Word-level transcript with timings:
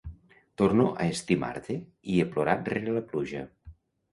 Torno 0.61 0.85
a 1.03 1.09
estimar-te 1.17 1.77
i 2.15 2.17
he 2.17 2.27
plorat 2.33 2.73
rere 2.77 2.97
la 2.99 3.07
pluja. 3.13 3.45